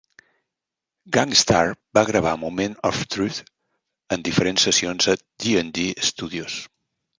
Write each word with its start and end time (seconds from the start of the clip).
Gang 1.17 1.35
Starr 1.41 1.69
va 1.97 2.03
gravar 2.07 2.31
"Moment 2.45 2.79
of 2.91 3.03
Truth" 3.17 3.39
en 4.17 4.27
diferents 4.31 4.67
sessions 4.71 5.11
a 5.17 5.19
D 5.45 5.55
and 5.63 5.77
D 5.79 5.89
Studios. 6.11 6.61